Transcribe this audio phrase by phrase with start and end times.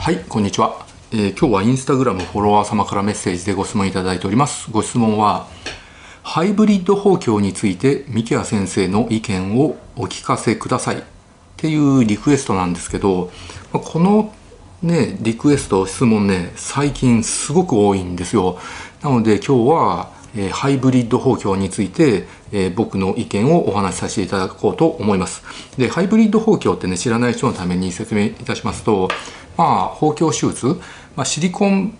[0.00, 4.70] はいこんにちは、えー、今日はインスタグラムフォロワー様からメッセージでご質問いただいております。
[4.70, 5.46] ご質問は
[6.22, 11.00] ハイブリッド包協について三木谷先生の意見をお聞かせください。
[11.00, 11.02] っ
[11.58, 13.30] ていうリクエストなんですけど
[13.72, 14.34] この
[14.82, 18.58] ねリクエスト質問ね最近すごく多いんですよ。
[19.02, 25.42] なので今日はえー、ハイブリッド包協について、えー、僕の意見をお話しさせていただこうと思います。
[25.76, 29.08] で、ハイブリッド包協ってね、知らない人のために説明いたしますと、
[29.56, 30.66] まあ、包協手術、
[31.16, 31.96] まあ、シリコン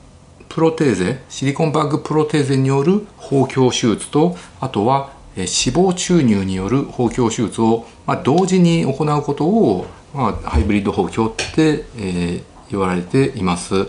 [0.48, 13.86] プロテーゼ、シリコンバッグプロテーゼによる包協手術と、あとは、えー、脂肪注入による包協手術を、まあ、同時に行うことを、まあ、ハイブリッド包協って、えー、言われています。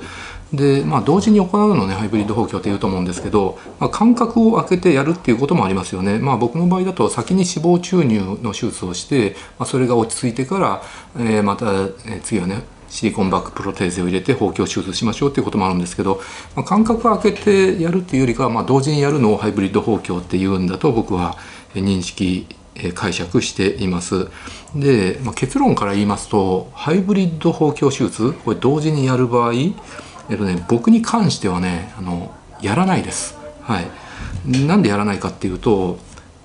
[0.53, 6.19] で、まあ、同時に行うのねハイブリッド包協っていうと思うんですけど、まあ、間隔を空けてやるっていうこともありますよね。
[6.19, 10.81] まあ、僕の場合だと先に脂肪注入の手術をして、まあ、それが落ち着いてから、
[11.17, 16.19] えー、また、えー、次はねシリコンバックプロテーゼを入れて包協手術しましょうっていうこともあるんですけど、
[16.55, 21.37] まあ、間隔を空けてやるっていうよりかは、まあ、同時にやるのをハイブリッド包協っていうんだと僕は
[21.73, 22.47] 認識
[22.95, 24.27] 解釈しています。
[24.75, 29.53] で、まあ、結論から言いますとハイブリッド包協手術これ同時にやる場合
[30.31, 33.37] えっとね、僕に関してはねあのやらないです。
[33.61, 33.87] はい、
[34.65, 35.99] なんでやらないかっていうと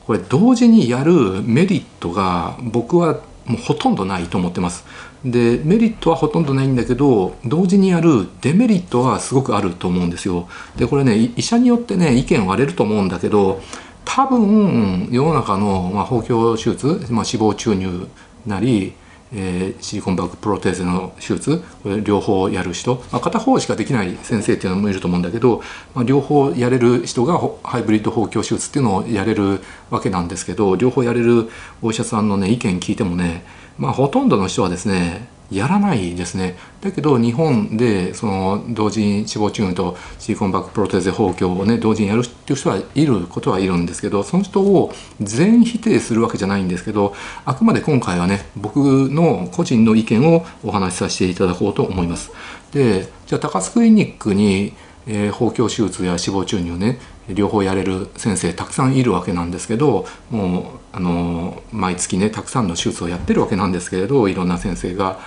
[0.07, 4.85] これ同時にやるメリットが僕はもうほとんどないと思ってます。
[5.25, 10.49] でメリットはほとんどないんだけど同時にやるデメリットはすごくあると思うんですよ。
[10.77, 13.63] でこれね医者によってね意見割れると思うんだけど
[14.05, 18.09] 多分世の中の、まあ、包協手術、まあ、脂肪注入
[18.47, 18.95] なり
[19.35, 25.63] えー、シリコンバッグプロテーゼの手術これ両方やる人、まあ、片方しかできない先生っていうのもいると思うんだけど、
[25.95, 29.61] まあ、両方やれる人がハイブリッド包強手術っていうのをやれる
[29.91, 31.51] わけなんですけど両方やれる
[31.83, 33.45] お医者さんのね意見聞いてもね、
[33.79, 48.77] まあ、ほとんどの人はですねやらないですねだけど日本でその同時に脂肪注入とシリコンバックプロテーゼ包協をね同時にやるっていう人はいることはいるんですけどその人を全否定するわけじゃないんですけどあくまで今回はね僕
[49.11, 52.33] の個人の意見をお話しさせていただこうと思います。
[52.73, 54.75] でじゃあ高須クリニックに
[55.07, 56.99] えー、包協手術や脂肪注入ね
[57.29, 65.19] 両方やれる先生たくさんいるわけなんですけどもうあの毎月ねたくさんの手術をやってるわけなんですけれどいろんな先生が。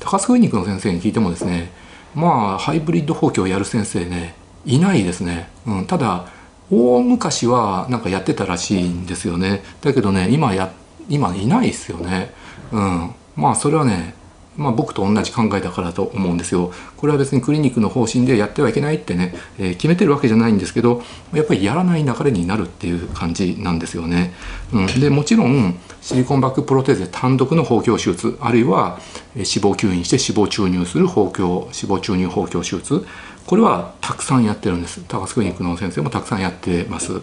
[0.00, 1.70] 高須クリニックの先生に聞いてもですね
[2.14, 6.26] まあハイブリッド包協をやる先生ねいないですね、うん、ただ
[6.70, 9.62] 大昔はなんかやってたらしいんですよね。
[9.80, 10.70] だけどね今や
[11.08, 12.30] 今いないですよね。
[12.70, 14.14] うんまあそれはね
[14.58, 16.72] まあ、僕と同じ考えだからと思うんですよ。
[16.96, 21.00] これは別にクリニックの方針でやってはいけないってね、えー、決めてるわけじゃないんですけど
[21.32, 24.34] やっぱりやらない流れになるっていう感じなんですよね。
[24.72, 28.98] うん、でもちろんシリコンバックプロテーゼ単独の包協手術あるいは
[29.34, 33.06] 脂肪吸引して脂肪注入する包協脂肪注入包協手術
[33.46, 37.20] これはたくさんやってるんです高須クリニックの先生もたくさんやってます。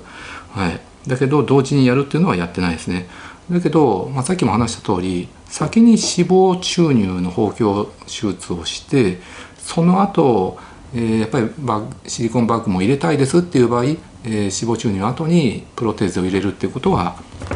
[0.53, 3.07] はい、だけど同時にやるっていうのはやってないですね。
[3.50, 9.19] だけど、まあ、さっきも話した通り先に脂肪注入の包協手術をして
[9.57, 10.57] その後、
[10.94, 13.95] えー、やっぱりバシリコンバッグも入れたいですっていう場合、えー、
[14.25, 17.16] 脂肪注入の後にプロテーゼを入れるっていうことは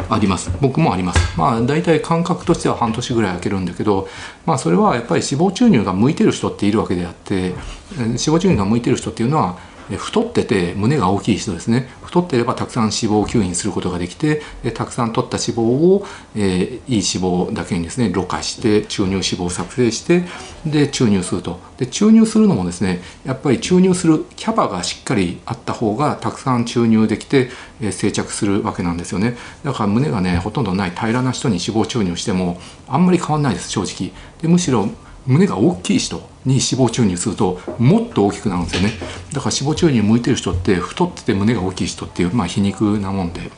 [0.09, 0.51] あります。
[0.61, 1.37] 僕もあります。
[1.37, 4.07] まあ大体感覚としては半年ぐらい空けるんだけど
[4.45, 7.53] まあそれはやっぱり脂肪注入が向いてる人っているわけであってえ
[7.97, 9.57] 脂肪注入が向いてる人っていうのは
[9.97, 11.89] 太ってて胸が大きい人ですね。
[12.03, 14.41] 太ってればたくさん脂肪を吸引することができて
[14.73, 16.05] たくさん取った脂肪を、
[16.35, 20.23] えー、いい脂肪だけにですねろ過して注入脂肪を作成して
[20.65, 21.59] で注入すると。
[21.77, 27.49] で注入するのもですねやっぱり注入するキャパがしっかりあった方がたくさん注入できて、
[27.81, 29.37] えー、定着するわけなんですよね。
[29.63, 34.11] だから胸がねほとんどない平らな人に脂肪注入してもあんまり変わんないです正直。
[34.41, 34.89] でむしろ
[35.29, 38.93] 胸が大きい人に脂肪注入するともっと大きくなるんですよね。
[39.31, 43.51] だから脂肪注入向いてる人って太ってて胸が大きい人っていう、まあ、皮肉なもんで。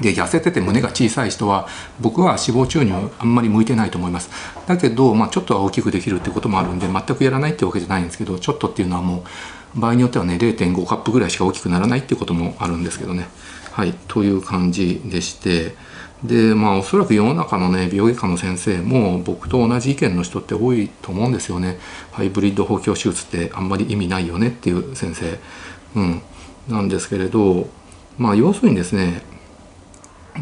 [0.00, 1.68] で痩せてて胸が小さい人は
[2.00, 4.30] 僕は脂肪注入あんまり向いてないと思います。
[4.66, 9.24] だけど、まあ、ちょっとは大きくできるってこともあるんで全くやらないってわけじゃないんですけどちょっとっていうのはも
[9.76, 13.28] う場合によってはね0.5カップぐらいしか大きくならないってこともあるんですけどね。
[13.70, 15.76] はいという感じでして。
[16.22, 21.78] でまあおそらく世の中のね美容外科の先生も僕と同じ意見の人って多いと思うんですよね。
[22.12, 25.38] ハイブリッド包協手術ってあんまり意味ないよねっていう先生。
[25.96, 26.22] うん。
[26.68, 27.68] なんですけれど
[28.16, 29.22] まあ要するにですね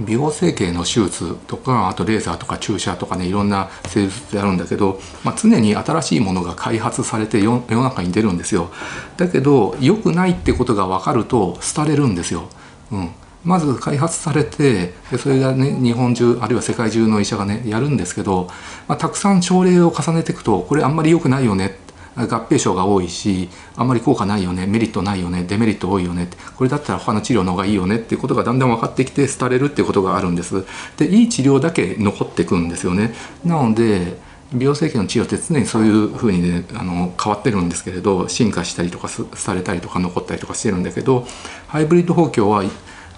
[0.07, 8.71] 美容整形の手術とかあとレーザーとか注射とかねいろんな施術ってあるんだけど、まあ、常に新しいものが開発されて世の中に出るんですよ。
[9.19, 12.49] だけど良くないってことが分かると廃れるんですよ、
[12.91, 13.11] うん、
[13.45, 18.49] まず開発されてでそれがね日本中あるいは世界中の医者がねやるんですけど、
[18.87, 21.77] まあ、たくさん症例を重ねていくとこれあんまり良くないよね
[22.15, 30.65] 合併症が多いしあんまり効果ないよねメリットないよねデメリット多いよねこれだったら他の治療の方がいいよねっていうことがだんだん分かってきて廃れるっていうことがあるんです。
[30.99, 33.15] でいい治療だけ残っていくんですよね。
[33.45, 34.19] なので
[34.53, 41.27] 美容整形の治療って常にそういうふうにねあの変わってるんですけれど進化したりとかされたりとか残ったりとかしてるんだけど
[41.69, 42.63] ハイブリッド包協は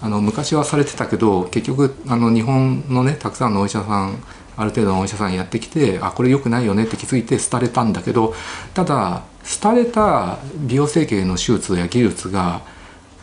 [0.05, 4.23] あの昔はされてたけど結局あの日本のねたくさんのお医者さん
[4.55, 8.35] ある程度のお医者さんやってきてあこれ良くないよねって気づいて廃れたんだけど
[8.75, 9.23] ただ
[9.63, 12.61] 廃れた美容整形の手術や技術が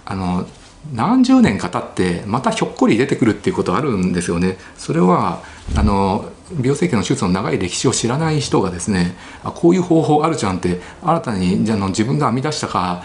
[0.04, 0.44] あの
[0.92, 4.58] 何十年か経ってまたひょっこり出てくるっていうことあるんですよね。
[4.76, 5.44] それは
[5.76, 13.04] あの美容整形の手術の長い歴史を知らない人がですねあこういう方法あるじゃんって新たにじゃあの自分が編み出したか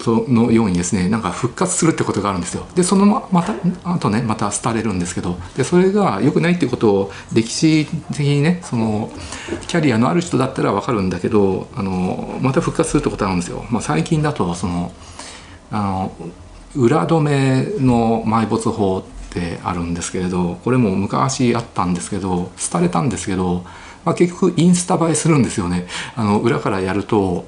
[0.00, 1.08] そのようにですね。
[1.08, 2.64] なんか復活するってことがあるんですよ。
[2.76, 5.36] でそのままたあとねまた廃れるんですけど。
[5.56, 9.10] でそれが良くないっていうことを歴史的にねその
[9.66, 14.92] キャリアのある人だったら分かるんだけどあのまた復活するってことあるんですよ、まあ、最近だとその
[15.70, 16.12] あの
[16.76, 19.02] 裏止めの埋没法っ
[19.32, 23.64] てあるんですけれどこれも昔あったんですけど廃れたんですけど、
[24.04, 25.86] まあ、結局インスタ映えするんですよね。
[26.14, 27.44] あの裏からやると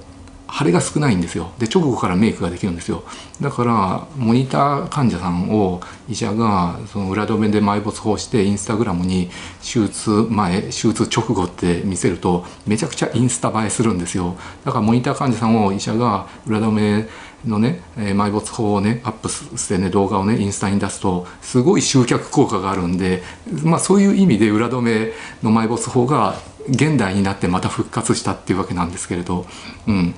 [0.53, 1.53] 腫れが少ないんですよ。
[1.59, 3.05] で直後からメイクができるんですよ。
[3.41, 9.31] だからモニター患者さんを医者がその裏止めで埋没法してインスタグラムに
[9.61, 14.37] 手術前手術直後って見せるとめちゃくちゃインスタ映えするんですよ。
[14.65, 17.09] だからモニター患者さんを医者が裏止め
[17.47, 23.23] のね、え埋没法をねアップしてね動画をねインスタに出すとすごい集客効果があるんで
[23.65, 25.13] まあそういう意味で裏止め
[25.43, 26.35] の埋没法が
[26.69, 29.47] 現代になってまた復活したっていうわけなんですけれど。
[29.87, 30.15] うん。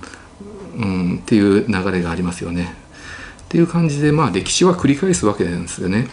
[0.77, 2.75] うん、っていう流れがありますよね。
[3.43, 6.09] っていう感じでまあ歴史は繰り返すわけなんですよね。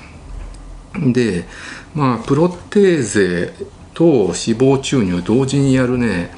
[0.93, 1.45] で
[1.95, 3.53] まあプロテーゼ
[3.93, 6.31] と脂肪注入同時にやるね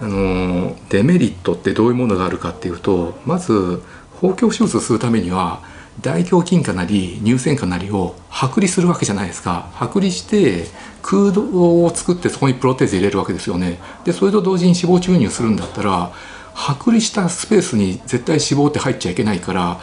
[0.00, 3.82] あのデメリットってどういうものがあるかっていうとまず
[4.20, 5.62] 包協手術するためには
[6.00, 10.66] 大胸筋かなり乳腺かなりを剥離するわけじゃないですか剥離して
[11.02, 16.12] 空洞を作ってそこにプロテーゼ入れるわけですよねでそれと同時に脂肪注入するんだったら
[16.56, 19.78] 剥離したスペースに絶対脂肪って入っちゃいけないから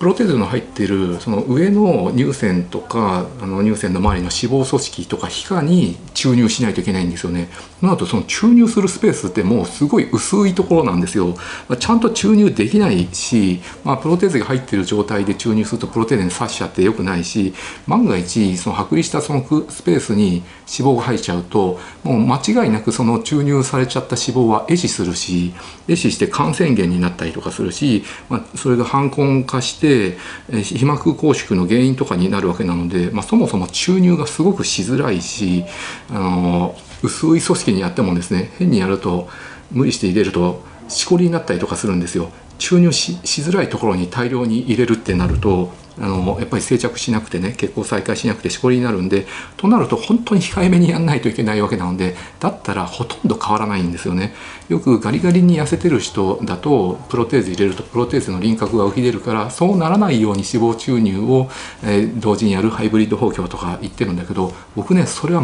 [0.00, 7.48] プロテーゼの入ってるその上の乳腺とかあの乳腺の周りの脂肪組織とか皮下に注入しないといけないんですよね。
[7.78, 11.36] その後その注入するスペースってもうすごい薄いところなんですよ。
[11.78, 17.54] ちゃんと注入できないし、まあ、プロテーゼが入っている状態で注入するとプロテーゼに刺しちゃってよくないし
[17.86, 25.54] 万が一その剥離したそのスペースに脂肪が入っちゃうともう間違いなくその注入されちゃった脂肪は壊死するし
[25.86, 30.18] 壊死して感染源になったりとかするし、まあ、それが反根化して
[30.62, 35.64] 皮膜拘縮の原因とかになるわけなので、まあ、そもそも注入がすごくしづらいし
[36.10, 39.28] あの薄い組織にやってもですね変にやると
[39.70, 42.30] 無理して入れるとしこりになったりとかするんですよ。
[42.58, 49.26] 注入しづらいところに大量に入れるってなるとあのやっぱり定着しなくてね血行再開しなくてしこりになるんで
[49.56, 54.32] となると本当に控えめにやんないといけないわけなのでだったらほとんど変わらないんですよね
[54.68, 61.50] よくガリガリに痩せてる人だとプロテーゼ入れるとプロテーゼの輪郭が浮き出るからそうならないように脂肪注入を、
[61.82, 65.42] えー、同時にやるハイブリッド包協とか言ってるんだけど僕ねそれは、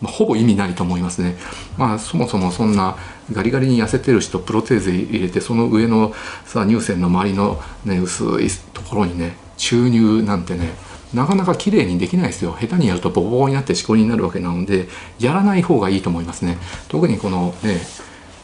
[0.00, 1.36] ま、あ、ほぼ意味ないと思いますね。
[1.76, 2.96] まあ、そもそもそんな
[3.32, 6.12] ガリガリに痩せてる人プロテーゼ入れてその上の
[6.44, 10.70] さ乳腺の周りの、ね、薄いところにね注入なんてね
[11.12, 14.88] なかなか綺麗にできないですよ下手にやるとボコボコになってしこりになるわけなので
[15.18, 17.80] やらない方がいいと思いますね特にこのね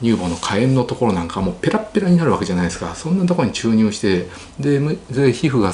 [0.00, 4.26] 乳房の火炎のところなんかもうペラペラになるわけじゃないですかそんなところに注入して
[4.58, 5.72] でで皮膚が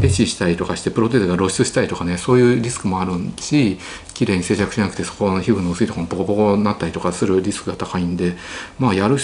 [0.00, 3.78] 壊死したりとかしてプロテーゼが露出したりとかねそういうリスクもあるし
[4.14, 8.34] 綺麗に静着しなくてそこの皮膚の薄いところにボコボコになったりとかするリスクが高いんで
[8.78, 9.16] まあやる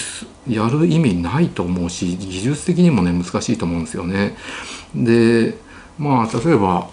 [0.47, 4.35] やる意味ないと思うし技術的にもね難しいと思うんですよね。
[4.95, 5.57] で
[5.97, 6.89] まあ例えば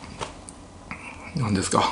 [1.37, 1.83] 何ですか？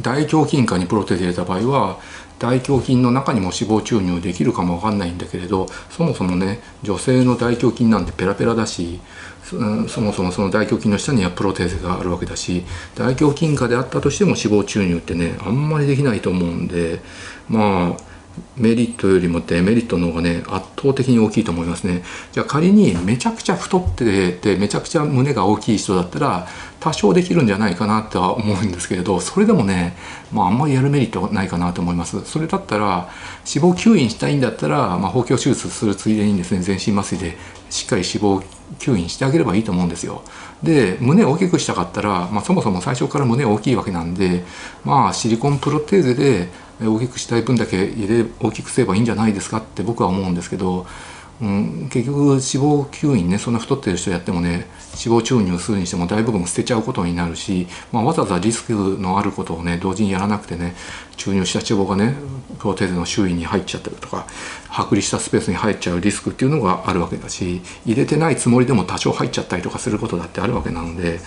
[0.00, 1.98] 大胸筋下にプロテーゼ入れた場合は
[2.38, 9.00] 大胸筋の中にも脂肪注入できるかもわかんないんだけれどそもそもね女性の大胸筋なんてペラペラだし
[9.42, 9.56] そ
[10.00, 12.64] もそもその大胸筋の下にはプロテーゼがあるわけだし
[12.94, 17.00] 大胸筋下であったとしても脂肪注入ってねあんまりできないと思うんで
[17.48, 18.09] まあ
[18.56, 22.02] メリットよりもデメリットの方がね圧倒的に大きいと思いますね。
[22.32, 26.46] じゃあ仮にめちゃくちゃ太っててめちゃくちゃ胸が大きい人だったら
[26.78, 29.96] 多少できるんじゃないかなとは思うんですけれどそれでもね、
[30.32, 32.24] まあ、あんまりやるメリットないかなと思います。
[32.24, 33.08] それだったら
[33.52, 37.36] 脂肪吸引したいんだったら、まあ、包協手術するついでにですね全身麻酔で
[37.70, 40.22] しっかり脂肪吸引してあげればいいと思うんですよ。
[40.62, 44.44] で胸を大きくしたかったら、まあ、そもそも最初から胸大きいわけなんで
[44.84, 46.48] まあシリコンプロテーゼで
[46.82, 50.86] 大きくしたい分だけ入れ大きくすればいいんじゃないですかって僕は思うんですけど
[51.42, 60.74] うん、結局脂肪吸引ねそんな太ってる人やってもね脂肪注入するにしても大部分捨てちゃうことになるし、まあ、わざわざリスクのあることをね同時にやらなくてね
[61.16, 62.14] 注入した脂肪がね
[62.58, 64.26] プロテーゼの周囲に入っちゃったりとか
[64.68, 71.20] 剥離したスペースに入っちゃうリスクっていうのがあるわけだし入れてないつもりでも多少入っちゃったりとかすることだってあるわけなので。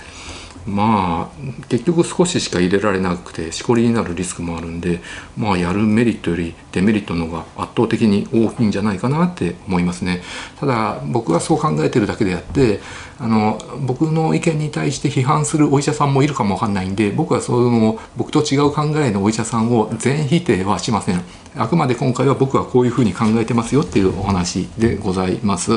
[0.65, 5.01] まあ結局少ししか入れられなくてしこりになるリスクもあるんで
[5.38, 10.22] まあやるメリットよりデメリットの方が圧倒的に大きいんじゃないかなって思いますね。
[10.60, 12.79] ただ僕はそう考えてるだけであって
[13.20, 21.22] あの僕の意見に対して批判するお医者さんもいるかもわかんないんで僕はその僕と違う考えのお医者さんを全否定はしません。
[21.55, 25.74] あくまで今回は僕はこういうふうに考えてますよっていうお話でございます、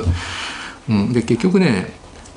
[0.88, 1.92] うん、で結局ね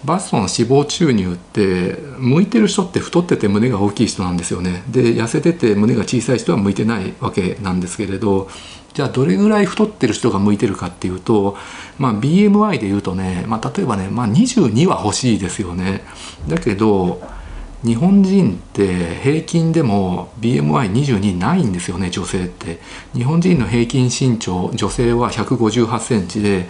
[0.05, 4.83] バストの脂肪注入って向いてる人って太ってて胸が大きい人なんですよね。
[4.89, 8.49] で痩せてて胸が小さい人は向いてないわけなんですけれど
[8.93, 11.57] じゃあどれぐらい太ってる人が向いてるかっていうと、
[11.97, 16.01] まあ、BMI でいうとね、まあ、例えばね、まあ、22は欲しいですよね。
[16.47, 17.21] だけど
[17.83, 22.79] 日本人って平均でも BMI22 ないんですよね女性って。
[23.13, 26.67] 日本人の平均身長女性は158ンチで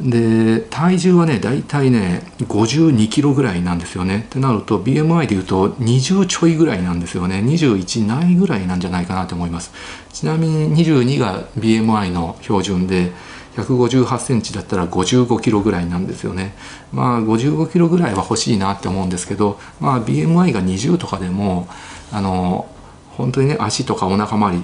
[0.00, 4.24] で体重はね大体ね52キロぐらいなんですよね。
[4.26, 7.36] ってなると BMI でいうと20ちょいぐらいなんですよね。
[7.44, 9.72] 21ないぐらいなんじゃないかなと思います。
[10.12, 13.12] ちなみに22が BMI の標準で
[13.56, 16.56] 158センチだったら55キロぐらいなんですよね。
[16.92, 21.68] まあ55キロぐらいは欲しいなって思うんですけどまあ BMI が20とかでも
[22.10, 22.66] あの
[23.16, 24.62] 本当にね足とかお腹周り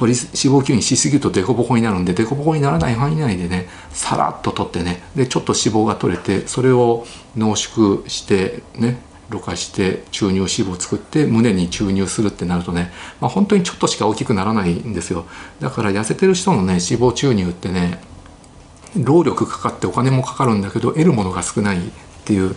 [0.00, 7.04] 取り脂肪吸引しすぎるとデコボコになるんでデコボコにならない範囲内でねさらっと取ってねでちょっと脂肪が取れてそれを
[7.36, 12.90] 濃縮してねろ過して注入脂肪を作って胸に注入するってなるとね、
[13.20, 15.26] まあ、本当にちょっとしか大きくならないんですよ。
[15.60, 18.00] だから痩せてる人のね脂肪注入ってね
[18.96, 21.90] 労力かかってお金もかかるんだけど得るものが少ないっ
[22.24, 22.56] ていう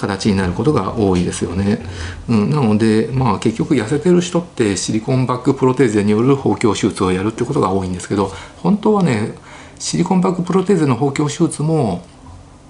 [0.00, 1.84] 形になることが多いですよね。
[2.28, 9.34] うん、なので、まあ、結局痩せてる人ってシリコンバックプロテーゼによる包協手術をやるってことが多いんですけど本当はね
[9.78, 12.04] シリコンバックプロテーゼの包協手術も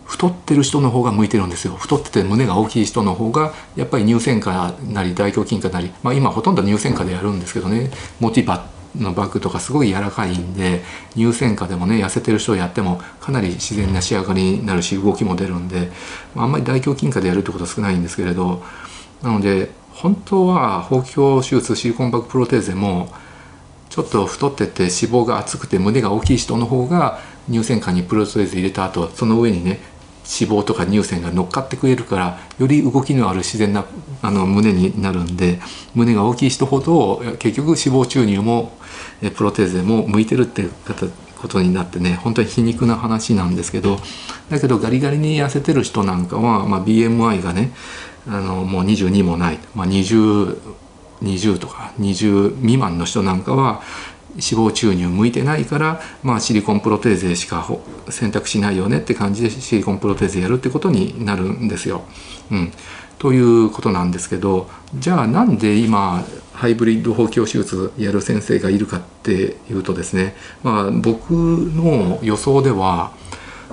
[0.05, 8.67] 太ってる人の方が向いてるんですよ太ってて胸が大きい人の方がやっぱり乳腺下なり大胸筋下なり、まあ、今ほとんど乳腺下でやるんですけどねモティバ
[8.99, 10.83] のバッグとかすごい柔らかいんで
[11.15, 15.91] 乳腺下でもね痩せてる人をやってもかなり自然な仕上がりになるし動きも出るんで
[16.37, 18.63] あんまり大胸筋下でやるってことは少ないんですけれど
[19.23, 23.13] なので本当は包協手術シリコンバッグプロテーゼも
[23.91, 27.19] ちょっと太ってて脂肪が厚くて胸が大きい人の方が
[27.51, 29.81] 乳腺下にプロテーゼ入れた後その上にね
[30.25, 33.85] 脂肪とか乳腺が乗っかってくれるからより動きのある自然な
[34.23, 35.61] あの胸になるんで
[35.95, 38.73] 胸が大きい人ほど結局脂肪注入も
[39.37, 40.67] プロテーゼも向いてるって
[41.41, 43.99] ことになってね本当に皮肉な話なんですけど
[44.51, 47.73] だけどガリガリに痩せてる人なんかは、まあ、BMI がね
[48.27, 50.59] あのもう22もない、まあ20、
[51.23, 53.83] 20とか20未満の人なんかは
[54.35, 57.67] 脂肪注入向いてないから、まあ、シリコンプロテーゼしか
[58.09, 62.03] 選択しないよねって感じでシリコンプロテーゼやるってことになるんですよ。
[62.51, 62.73] うん、
[63.19, 73.13] ということなんですけどじゃあなんで今ハイブリッド包協手術やる先生がいるかっていうとですね、まあ、僕の予想では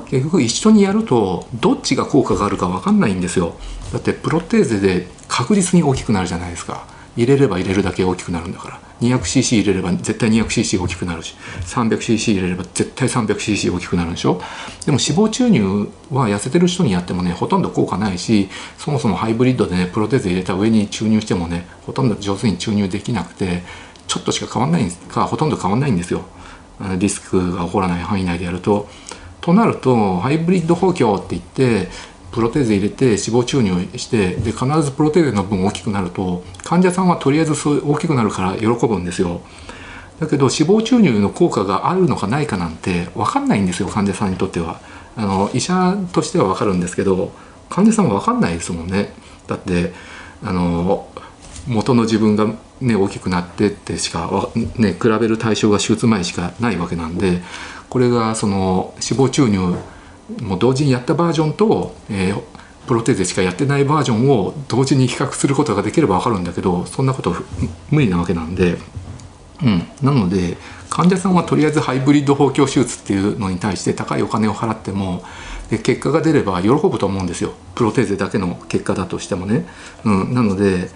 [0.10, 3.56] 結局一緒にやるとどっちが効果があるか分かんないんですよ。
[3.92, 6.86] だってプロテーゼで確実に大きくなるじゃないですか。
[7.18, 8.80] 入れれば入れるだけ大きくなるんだから。
[9.02, 11.36] 200cc 入れれば絶対 200cc 大きくなるし。
[11.66, 14.42] 300cc 入れれば絶対 300cc 大きくなるでしょ？
[14.86, 23.64] でも脂肪注入は痩せてる人にやってもねほとんど効果ないしそもそもハイブリッドでねプロテーゼ入れた上に注入してもねほとんど上手に注入できなくて
[24.08, 26.26] ちょっとしか変わんないんですかほとんど変わんないんですよ。
[27.00, 28.88] リスクが起こらない範囲内でやると。
[29.42, 31.90] となるとハイブリッド補強って言って
[32.38, 39.42] プロテーゼ入れて脂肪注入してで必ずプロテーゼの分大きくなると患者さんはとりあえずそう大きくなるから喜ぶんですよ。
[40.20, 44.80] だけど脂肪注入の効果があるのかないかなんて分かんないんですよ患者さんにとっては。
[45.16, 47.32] あの医者としては分かるんですけど
[47.72, 49.14] 患者さんは分かんないですもんね。
[49.48, 49.94] だって
[50.44, 51.08] あの
[51.68, 57.42] 元の自分がね大きくなってってしか、ね、比べる対象が手術前しかないわけなんで
[57.90, 59.76] これがその脂肪注入
[60.42, 62.42] もう同時にやったバージョンと、えー、
[62.88, 67.36] プロテーゼしかやってないバージョンを同時に比較することができれば分かるんだけどそんなこと
[67.92, 68.78] 無理なわけなんで、
[69.64, 70.58] うん、なので
[70.90, 75.24] 患者さんはとりあえずハイブリッド包協手術っていうのに対して高いお金を払っても
[75.70, 77.54] で結果が出れば喜ぶと思うんですよ。
[77.76, 79.68] プロテーゼだけの結果だとしてもね。
[80.06, 80.90] うん、なので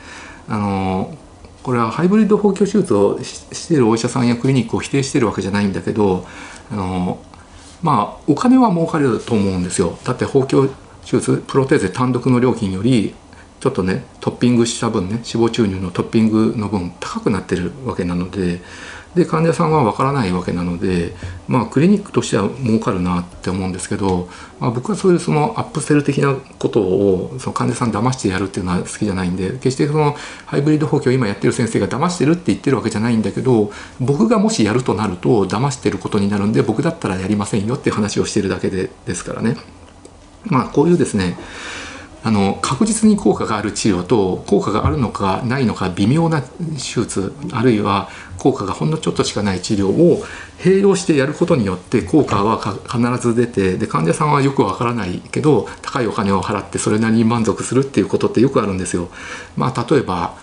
[0.48, 1.14] あの
[1.62, 6.26] これはハイブリッド包協手術をしているお医者さんやクリニックを否定してるわけじゃないんだけど
[6.72, 7.20] あの
[7.82, 9.98] まあお金は儲かると思うんですよ。
[10.04, 10.68] だって包協
[11.06, 13.16] 手術プロテーゼ単独の料金より
[13.60, 18.62] ちょっとねトッピングした分ね脂肪注入のトッピングの分高くなってるわけなので
[19.16, 21.14] で患者さんは分からないわけなので、
[21.48, 30.16] まあ、クリニックとしては儲かるなって思うんですけど、まあ、僕はそういうそのアップセル的なことをその患者さん騙してやるっていうのは好きじゃないんで決してその
[30.46, 39.58] ハイブリッド補強を今やってる先生が騙してるって言ってるわけじゃないんだけど僕がもしやるとなると騙してることになるんで僕だったらやりませんよって話をしてるだけでですからね。
[40.46, 41.38] まあ、こういうですね
[42.24, 50.24] あの確実に効果がある治療と効果があるのかないのか微妙な手術あるいは効果がほんのちょっとしかない治療を
[50.60, 59.10] 併用してやることによって効果は必ず出てで患者さんはよくわからないけど高いお金を払ってそれなりに満足するっていうことってよくあるんですよ。
[59.58, 60.36] まあ、例えば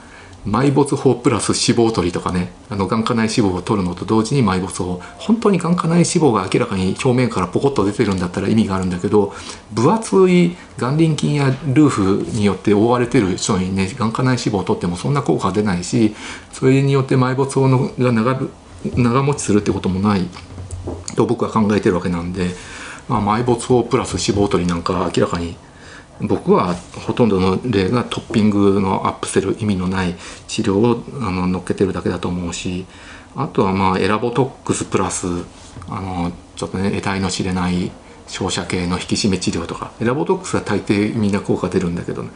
[0.48, 5.00] 埋没法プラス脂肪取りとかねあの眼下内脂肪を取るのと同時に埋没法。
[5.18, 9.34] 本当に眼下内脂肪が明らかに表面からポコッと出てるんだったら意味があるんだけど
[9.72, 16.14] 分厚い眼輪筋やルーフによって覆われてる人にね眼下内脂肪を取ってもそんな効果は出ないし
[16.52, 18.48] それによって埋没法のが長
[18.96, 20.28] 長持ちするってこともない。
[21.16, 22.50] と僕は考えてるわけなんで、
[23.08, 25.56] まあ、埋没法プラス脂肪取りなんか明らかに
[26.20, 26.74] 僕は
[27.06, 30.14] ほとんどの例がトッピングのアップセル意味のない
[30.48, 32.86] 治療をあの乗っけてるだけだと思うし
[33.36, 35.26] あとはまあエラボトックスプラス
[35.88, 37.92] あのちょっとね得体の知れない
[38.26, 42.30] 照射系の引き締め治療とかエラボトックスは大抵みんな効果出るんだけど、ね、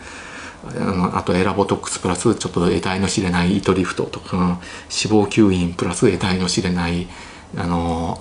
[0.64, 4.58] あのあとエラボトックスプラスちょっと得体の知れない糸リフトとか脂
[4.90, 7.08] 肪吸引プラス得体の知れない
[7.56, 8.20] あの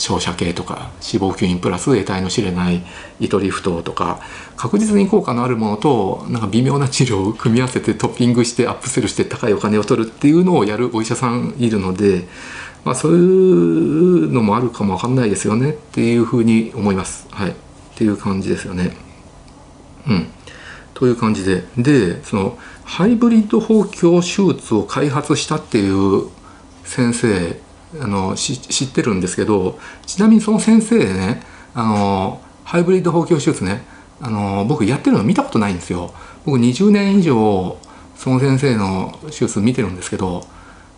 [0.00, 2.82] 照射系とか脂肪吸引プラス得体の知れない
[3.20, 4.20] 糸リフトとか
[4.56, 12.26] 確実に効果のあるものとなんか微妙な治療を組み合わせてトッピングしてアップセルして高いお金を取るっていうのをやるお医者さんいるので、
[12.82, 17.28] まあ、そういうのもあるかもわかんないですよねっていうふうに思います。
[17.30, 17.54] はい、っ
[17.94, 18.96] ていう感じですよね。
[20.08, 20.28] うん、
[20.94, 26.28] という感じででそのハイブリッド包協手術を開発したっていう
[26.84, 27.60] 先生
[27.98, 31.42] あの知ってるんですけどちなみにその先生ね
[31.74, 33.82] あのハイブリッド包協手術ね
[34.20, 36.12] あの僕やってるの見たことないんですよ。
[36.44, 37.76] 僕20年以上
[38.16, 40.46] その先生の手術見てるんですけど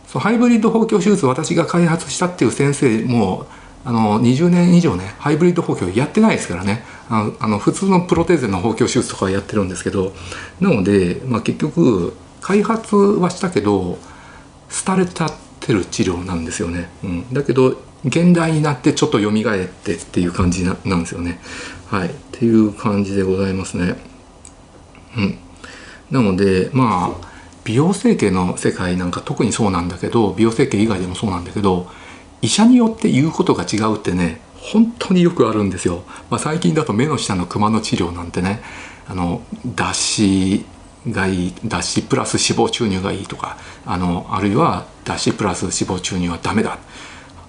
[0.07, 3.47] そのハイブリッド包協手術私が開発したっていう先生も
[3.85, 6.85] あの20年以上ねハイブリッド包協やってないですからね。
[7.09, 10.13] あのあの普通のプロテーゼの包協手術とかやってるんですけど
[10.61, 13.99] なので、まあ、結局開発はしたけど
[14.87, 15.31] 廃れた
[15.67, 21.39] てる治療なんですよね、うん、だけど現代になってちょっと蘇ってっていう感じななんですよね。
[21.87, 22.09] はい。
[22.09, 23.95] っていう感じでございますね。
[25.17, 25.39] うん。
[26.11, 27.29] なのでまあ
[27.65, 31.89] 美容整形の世界なんか特にそうなんだけど美容整形以外でもそうなんだけど
[32.41, 38.63] 医者によって言うことが違うってね本当によくあるんですよ、まあ、最近だと目の下のクマの治療なんてね
[39.07, 40.65] あの脱脂
[41.11, 46.79] がいい脱脂プラス脂肪注入がいいとかあのあるいは脱脂プラス脂肪注入はダメだ。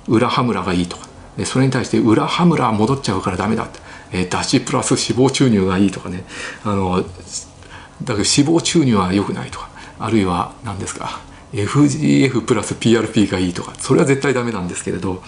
[0.08, 1.08] 裏ハムラがいいとか。
[1.38, 3.66] でそれに対して裏ハムラ戻っちゃうからダメだ。
[3.66, 3.80] って、
[4.12, 6.24] え、脱脂プラス脂肪注入がいいとかね。
[6.64, 9.70] あのだから脂肪注入は良くないとか。
[10.00, 11.22] あるいは何ですか。
[11.54, 13.74] FGF プラス PRP がいいとか。
[13.78, 15.24] それは絶対ダメなんですけれど。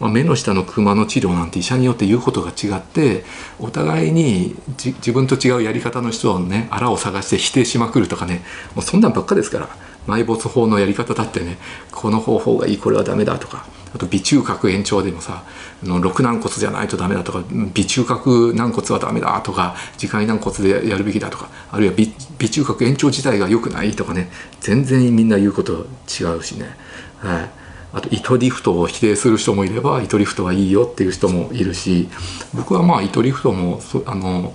[0.00, 3.22] まあ、目の下のクマの治療なんて医者によって言うことが違って
[3.58, 8.42] お互いに自分と違うやり方の人をねあらを探して否定しまくるとかね
[8.74, 9.68] もうそんなんばっかですから
[10.06, 11.58] 埋没法のやり方だってね
[11.92, 15.42] この方法がいいこれはダメだとかあと微中隔延長でもさ
[15.82, 17.42] の肋軟骨じゃないとダメだとか
[17.74, 26.76] 微中隔軟骨はダメだとか自戒軟骨でやるべきだとかあるいは微中隔延長自体が良くないとかね全然みんな言うこと違うしね。
[27.18, 27.59] はい
[27.92, 32.08] あと糸リフトを否定する人もいれば糸リフトはいいよっていう人もいるし
[32.54, 34.54] 僕はまあ糸リフトもあの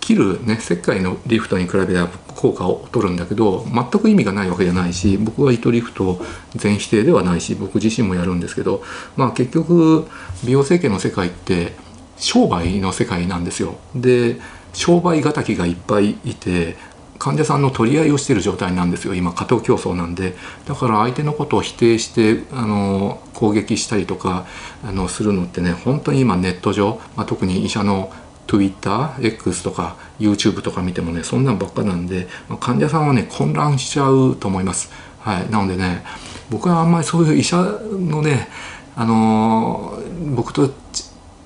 [0.00, 6.20] 切るね石灰のリフトに比べれば効果を取るんだけど全く意味がないわけじゃないし僕は糸リフト
[6.56, 8.82] 全否定ではないし僕自身もやるんですけど
[9.16, 10.06] まあ結局
[10.44, 11.74] 美容整形の世界って
[12.16, 13.76] 商売の世界なんですよ。
[13.94, 14.38] で
[14.72, 16.76] 商売敵がいっぱいいて
[17.20, 19.14] 患者さんの取り合いをしている状態なんですよ。
[19.14, 20.34] 今過当競争なんで。
[20.66, 24.46] だから相手のことを否定してあの攻撃したりとか
[24.82, 28.10] あのするのってね本当に今ネット上、まあ、特に医者の
[28.46, 34.90] TwitterX とか YouTube とか見てもねそんなんばっかなんで、まあ、患者さんはね混乱しちゃうと思います。
[35.20, 36.02] はい、なのでね
[36.48, 38.48] 僕はあんまりそういう医者のね
[38.96, 40.02] あの
[40.34, 40.70] 僕と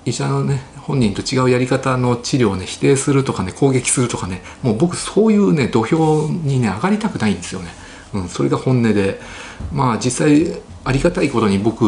[0.05, 7.71] 医者のね本人と違うやり方の治療をね否定するとかね攻撃するとかねもう僕そういうね土俵にね上がりたくないんですよね。
[8.13, 9.19] うん、それが本音で
[9.73, 11.85] まあ実際ありがたいことに僕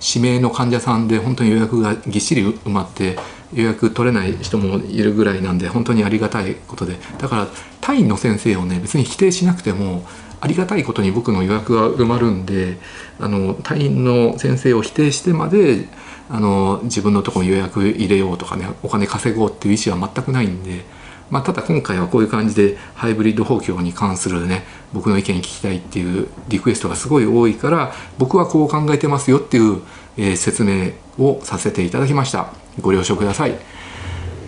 [0.00, 3.18] 指名の患者さんで本当に予約がぎっしり埋まって
[3.52, 6.96] 予約取れない人もいるぐらいなんで本当にありがたいことで。
[7.18, 7.48] だから
[7.80, 10.04] 単位の先生をね別に否定しなくても
[10.40, 12.78] ありがたいことに僕の予約が埋まるんで
[13.18, 15.86] あの隊員の先生を否定してまで
[16.28, 20.84] あの自分のとこに予約入れようとかねお金稼ごうっていう意思は全くないんで、
[21.28, 29.82] まあ、ただ今回はこういう感じでハイブリッド補強に関するね僕の意見聞きたいっていうリクエストがすごい多いから僕はこう考えてますよっていう、
[30.16, 32.59] えー、説明をさせていただきました。
[32.80, 33.58] ご了承ください。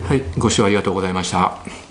[0.05, 1.82] はいご視聴ありがとうございました。